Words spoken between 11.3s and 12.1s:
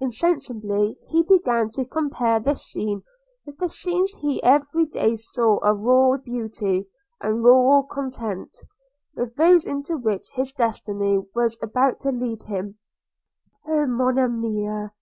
was about to